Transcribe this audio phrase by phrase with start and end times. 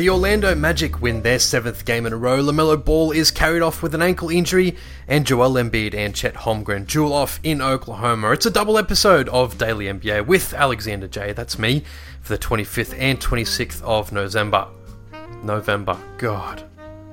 [0.00, 2.42] The Orlando Magic win their seventh game in a row.
[2.42, 4.74] LaMelo Ball is carried off with an ankle injury,
[5.06, 8.30] and Joel Embiid and Chet Holmgren duel off in Oklahoma.
[8.30, 11.34] It's a double episode of Daily NBA with Alexander J.
[11.34, 11.84] That's me
[12.22, 14.68] for the 25th and 26th of November.
[15.44, 15.98] November.
[16.16, 16.64] God.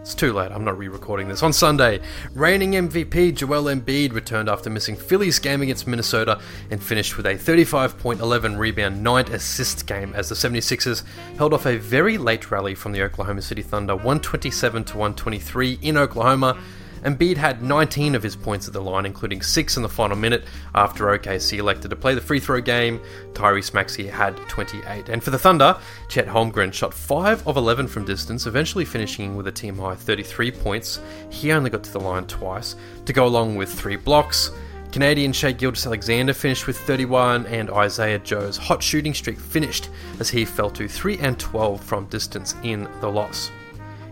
[0.07, 1.43] It's too late, I'm not re recording this.
[1.43, 1.99] On Sunday,
[2.33, 6.39] reigning MVP Joel Embiid returned after missing Philly's game against Minnesota
[6.71, 11.03] and finished with a 35.11 rebound, 9 assist game as the 76ers
[11.35, 15.97] held off a very late rally from the Oklahoma City Thunder 127 to 123 in
[15.97, 16.57] Oklahoma
[17.03, 20.45] Embiid had 19 of his points at the line, including 6 in the final minute
[20.75, 22.99] after OKC elected to play the free throw game.
[23.33, 25.09] Tyrese Maxey had 28.
[25.09, 25.77] And for the Thunder,
[26.09, 30.51] Chet Holmgren shot 5 of 11 from distance, eventually finishing with a team high 33
[30.51, 30.99] points.
[31.29, 34.51] He only got to the line twice, to go along with 3 blocks.
[34.91, 40.45] Canadian Shai Gilgeous-Alexander finished with 31, and Isaiah Joe's hot shooting streak finished as he
[40.45, 43.51] fell to 3 and 12 from distance in the loss.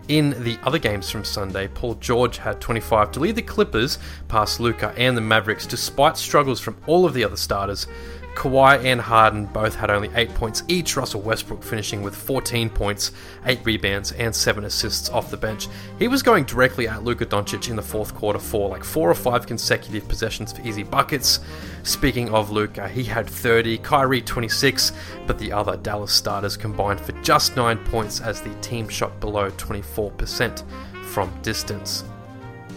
[0.08, 4.60] In the other games from Sunday, Paul George had 25 to lead the Clippers past
[4.60, 7.88] Luka and the Mavericks despite struggles from all of the other starters.
[8.36, 13.10] Kawhi and Harden both had only 8 points each, Russell Westbrook finishing with 14 points,
[13.46, 15.68] 8 rebounds, and 7 assists off the bench.
[15.98, 19.14] He was going directly at Luka Doncic in the fourth quarter for like 4 or
[19.14, 21.40] 5 consecutive possessions for easy buckets.
[21.82, 24.92] Speaking of Luka, he had 30, Kyrie 26,
[25.26, 29.50] but the other Dallas starters combined for just 9 points as the team shot below
[29.52, 30.62] 24%
[31.06, 32.04] from distance.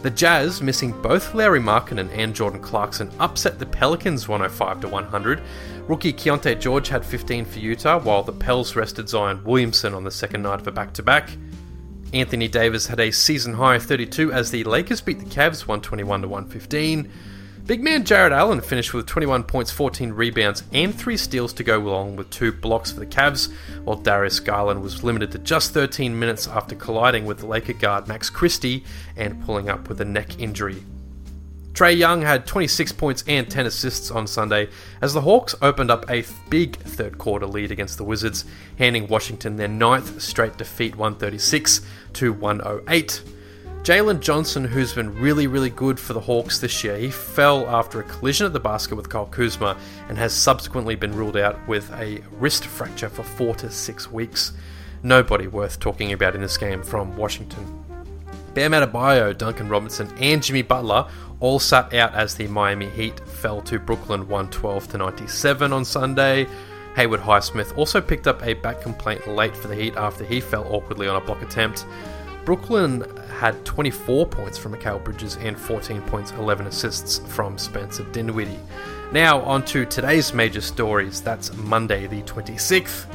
[0.01, 5.41] The Jazz, missing both Lauri Markkanen and Jordan Clarkson, upset the Pelicans 105 to 100.
[5.89, 10.11] Rookie Keyonte George had 15 for Utah, while the Pels rested Zion Williamson on the
[10.11, 11.29] second night of a back-to-back.
[12.13, 16.27] Anthony Davis had a season high 32 as the Lakers beat the Cavs 121 to
[16.29, 17.11] 115.
[17.69, 21.77] Big man Jarrett Allen finished with 21 points, 14 rebounds, and 3 steals to go
[21.77, 23.53] along with 2 blocks for the Cavs,
[23.83, 28.27] while Darius Garland was limited to just 13 minutes after colliding with Laker guard Max
[28.27, 28.83] Christie
[29.15, 30.83] and pulling up with a neck injury.
[31.73, 34.69] Trae Young had 26 points and 10 assists on Sunday
[34.99, 38.45] as the Hawks opened up a big third quarter lead against the Wizards,
[38.79, 41.81] handing Washington their ninth straight defeat 136
[42.13, 43.21] to 108.
[43.83, 47.99] Jalen Johnson, who's been really, really good for the Hawks this year, he fell after
[47.99, 49.77] a collision at the basket with Kyle Kuzma
[50.09, 54.53] and has subsequently been ruled out with a wrist fracture for four to six weeks.
[55.01, 57.83] Nobody worth talking about in this game from Washington.
[58.53, 61.07] Bam Adebayo, Duncan Robinson, and Jimmy Butler
[61.39, 66.47] all sat out as the Miami Heat fell to Brooklyn 112 to 97 on Sunday.
[66.95, 70.67] Haywood Highsmith also picked up a back complaint late for the Heat after he fell
[70.69, 71.85] awkwardly on a block attempt.
[72.49, 73.05] Brooklyn
[73.37, 78.57] had 24 points from Mikal Bridges and 14 points, 11 assists from Spencer Dinwiddie.
[79.11, 81.21] Now, on to today's major stories.
[81.21, 83.05] That's Monday, the 26th.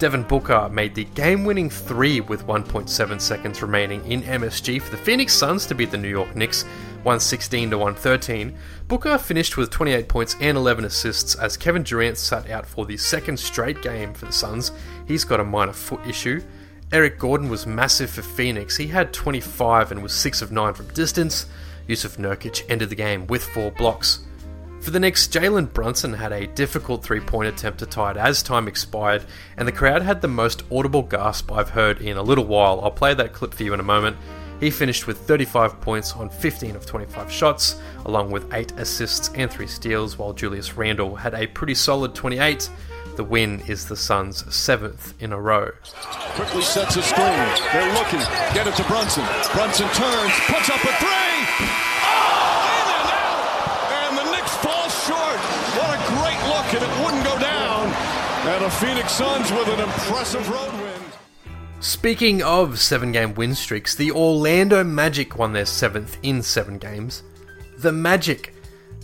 [0.00, 5.00] Devin Booker made the game winning three with 1.7 seconds remaining in MSG for the
[5.04, 6.64] Phoenix Suns to beat the New York Knicks
[7.04, 8.52] 116 to 113.
[8.88, 12.96] Booker finished with 28 points and 11 assists as Kevin Durant sat out for the
[12.96, 14.72] second straight game for the Suns.
[15.06, 16.42] He's got a minor foot issue.
[16.92, 18.76] Eric Gordon was massive for Phoenix.
[18.76, 21.46] He had 25 and was 6 of 9 from distance.
[21.86, 24.20] Yusuf Nurkic ended the game with 4 blocks.
[24.82, 28.42] For the Knicks, Jalen Brunson had a difficult three point attempt to tie it as
[28.42, 29.24] time expired,
[29.56, 32.80] and the crowd had the most audible gasp I've heard in a little while.
[32.82, 34.18] I'll play that clip for you in a moment.
[34.60, 39.50] He finished with 35 points on 15 of 25 shots, along with 8 assists and
[39.50, 42.68] 3 steals, while Julius Randle had a pretty solid 28.
[43.16, 45.70] The win is the Suns' seventh in a row.
[46.34, 47.26] Quickly sets a screen.
[47.72, 48.20] They're looking.
[48.54, 49.24] Get it to Brunson.
[49.52, 51.44] Brunson turns, puts up a three.
[52.08, 52.48] Oh,
[54.08, 55.38] and the Knicks fall short.
[55.76, 57.92] What a great look, and it wouldn't go down.
[58.48, 61.02] And the Phoenix Suns with an impressive road win.
[61.80, 67.22] Speaking of seven game win streaks, the Orlando Magic won their seventh in seven games.
[67.76, 68.54] The Magic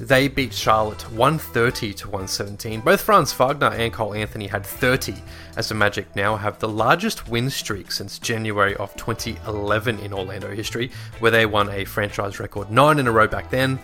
[0.00, 2.80] they beat Charlotte 130 to 117.
[2.80, 5.14] Both Franz Wagner and Cole Anthony had 30,
[5.56, 10.54] as the Magic now have the largest win streak since January of 2011 in Orlando
[10.54, 13.78] history, where they won a franchise record 9 in a row back then.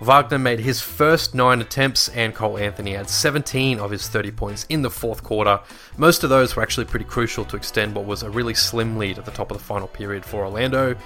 [0.00, 4.66] Wagner made his first 9 attempts, and Cole Anthony had 17 of his 30 points
[4.68, 5.60] in the fourth quarter.
[5.96, 9.18] Most of those were actually pretty crucial to extend what was a really slim lead
[9.18, 10.96] at the top of the final period for Orlando.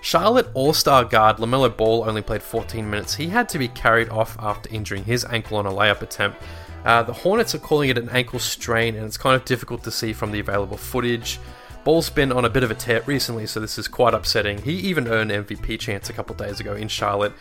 [0.00, 3.14] Charlotte All Star guard LaMelo Ball only played 14 minutes.
[3.14, 6.42] He had to be carried off after injuring his ankle on a layup attempt.
[6.84, 9.90] Uh, the Hornets are calling it an ankle strain, and it's kind of difficult to
[9.90, 11.38] see from the available footage.
[11.84, 14.60] Ball's been on a bit of a tear recently, so this is quite upsetting.
[14.62, 17.32] He even earned MVP chance a couple days ago in Charlotte.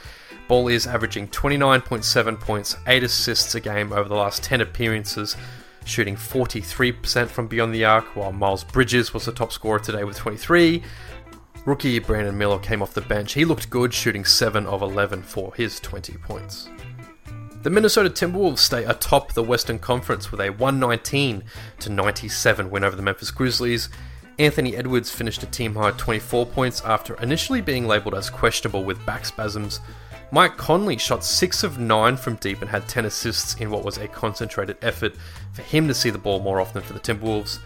[0.47, 5.35] Ball is averaging 29.7 points, 8 assists a game over the last 10 appearances.
[5.85, 10.17] shooting 43% from beyond the arc, while Miles Bridges was the top scorer today with
[10.17, 10.83] 23.
[11.67, 13.33] Rookie Brandon Miller came off the bench.
[13.33, 16.69] He looked good, shooting 7 of 11 for his 20 points.
[17.61, 21.43] The Minnesota Timberwolves stay atop the Western Conference with a 119
[21.79, 23.89] to 97 win over the Memphis Grizzlies.
[24.39, 29.05] Anthony Edwards finished a team high 24 points after initially being labelled as questionable with
[29.05, 29.81] back spasms.
[30.31, 33.97] Mike Conley shot 6 of 9 from deep and had 10 assists in what was
[33.97, 35.15] a concentrated effort
[35.51, 37.59] for him to see the ball more often for the Timberwolves.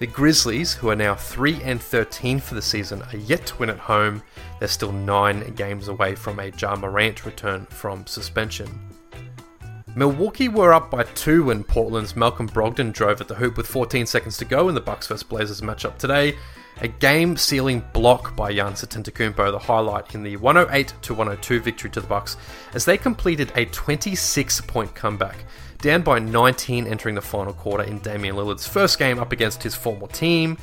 [0.00, 3.70] The Grizzlies, who are now 3 and 13 for the season, are yet to win
[3.70, 4.22] at home.
[4.58, 8.68] They're still 9 games away from a Ja Morant return from suspension.
[9.94, 14.06] Milwaukee were up by two when Portland's Malcolm Brogdon drove at the hoop with 14
[14.06, 16.36] seconds to go in the Bucks vs Blazers matchup today.
[16.80, 22.00] A game-sealing block by Giannis Antetokounmpo, the highlight in the 108 to 102 victory to
[22.00, 22.36] the Bucks,
[22.74, 25.44] as they completed a 26-point comeback,
[25.78, 29.74] down by 19 entering the final quarter in Damian Lillard's first game up against his
[29.74, 30.58] former team.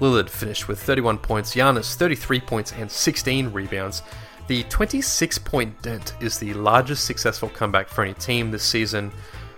[0.00, 4.02] Lillard finished with 31 points, Giannis 33 points and 16 rebounds.
[4.48, 9.12] The 26 point dent is the largest successful comeback for any team this season.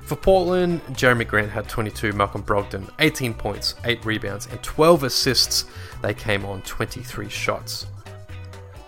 [0.06, 5.64] For Portland, Jerami Grant had 22, Malcolm Brogdon 18 points, 8 rebounds, and 12 assists.
[6.00, 7.87] They came on 23 shots.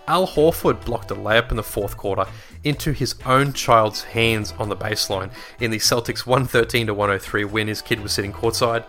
[0.07, 2.25] Al Horford blocked a layup in the fourth quarter
[2.63, 7.67] into his own child's hands on the baseline in the Celtics 113 103 win.
[7.67, 8.85] His kid was sitting courtside.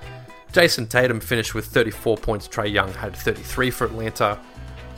[0.54, 2.48] Jayson Tatum finished with 34 points.
[2.48, 4.40] Trae Young had 33 for Atlanta.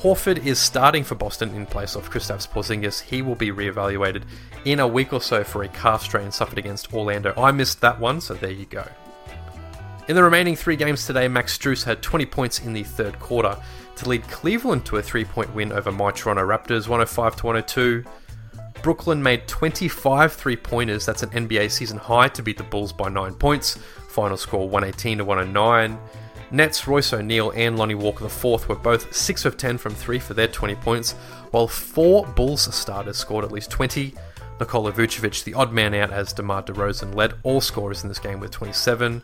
[0.01, 3.01] Horford is starting for Boston in place of Kristaps Porzingis.
[3.01, 4.23] He will be reevaluated
[4.65, 7.35] in a week or so for a calf strain suffered against Orlando.
[7.37, 8.83] I missed that one, so there you go.
[10.07, 13.55] In the remaining three games today, Max Strus had 20 points in the third quarter
[13.97, 18.03] to lead Cleveland to a three-point win over my Toronto Raptors, 105 to 102.
[18.81, 21.05] Brooklyn made 25 three-pointers.
[21.05, 23.75] That's an NBA season high to beat the Bulls by nine points.
[24.09, 25.99] Final score 118 to 109.
[26.51, 30.33] Nets, Royce O'Neale, and Lonnie Walker IV were both 6 of 10 from 3 for
[30.33, 31.13] their 20 points,
[31.51, 34.13] while four Bulls starters scored at least 20.
[34.59, 38.39] Nikola Vucevic, the odd man out as DeMar DeRozan, led all scorers in this game
[38.39, 39.23] with 27.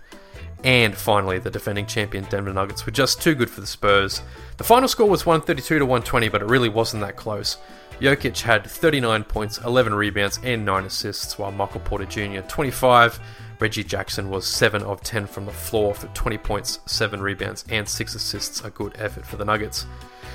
[0.64, 4.22] And finally, the defending champion Denver Nuggets were just too good for the Spurs.
[4.58, 7.58] The final score was 132 to 120, but it really wasn't that close.
[8.00, 12.42] Jokic had 39 points, 11 rebounds, and 9 assists, while Michael Porter Jr.
[12.48, 13.20] 25
[13.60, 17.88] Reggie Jackson was 7 of 10 from the floor for 20 points, 7 rebounds, and
[17.88, 18.64] 6 assists.
[18.64, 19.88] A good effort for the Nuggets.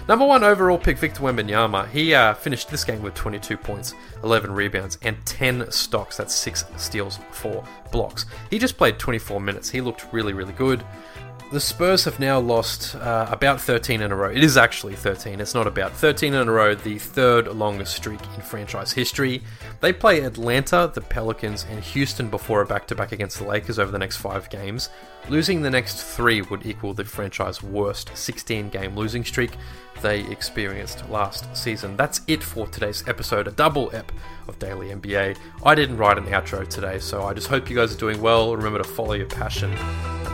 [0.09, 1.89] Number one overall pick Victor Wembanyama.
[1.91, 3.95] He uh, finished this game with 22 points,
[4.25, 6.17] 11 rebounds, and 10 stocks.
[6.17, 7.63] That's 6 steals, 4
[7.93, 8.27] blocks.
[8.51, 9.71] He just played 24 minutes.
[9.71, 10.85] He looked really, really good.
[11.53, 14.31] The Spurs have now lost uh, about 13 in a row.
[14.31, 15.93] It is actually 13, it's not about.
[15.93, 19.43] 13 in a row, the third longest streak in franchise history.
[19.83, 23.79] They play Atlanta, the Pelicans, and Houston before a back to back against the Lakers
[23.79, 24.89] over the next five games.
[25.29, 29.51] Losing the next three would equal the franchise worst 16 game losing streak
[30.01, 31.99] they experienced last season.
[31.99, 34.11] That's it for today's episode, a double ep
[34.49, 35.37] of Daily NBA.
[35.67, 38.57] I didn't write an outro today, so I just hope you guys are doing well.
[38.57, 39.77] Remember to follow your passion.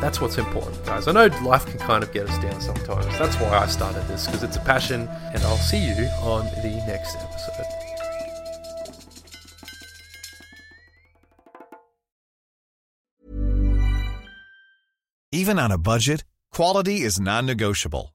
[0.01, 1.09] That's what's important, guys.
[1.09, 3.07] I know life can kind of get us down sometimes.
[3.19, 6.83] That's why I started this, because it's a passion, and I'll see you on the
[6.87, 7.67] next episode.
[15.33, 18.15] Even on a budget, quality is non negotiable.